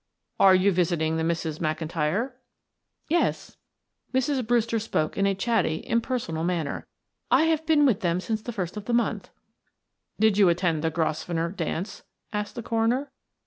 "Are 0.39 0.55
you 0.55 0.71
visiting 0.71 1.17
the 1.17 1.23
Misses 1.23 1.59
McIntyre?" 1.59 2.31
"Yes." 3.07 3.57
Mrs. 4.15 4.47
Brewster 4.47 4.79
spoke 4.79 5.15
in 5.15 5.27
a 5.27 5.35
chatty 5.35 5.83
impersonal 5.85 6.43
manner. 6.43 6.87
"I 7.29 7.43
have 7.43 7.67
been 7.67 7.85
with 7.85 7.99
them 7.99 8.19
since 8.19 8.41
the 8.41 8.51
first 8.51 8.75
of 8.75 8.85
the 8.85 8.93
month." 8.93 9.29
"Did 10.19 10.39
you 10.39 10.49
attend 10.49 10.83
the 10.83 10.89
Grosvenor 10.89 11.49
dance?" 11.51 12.01
asked 12.33 12.55
the 12.55 12.63
coroner. 12.63 13.11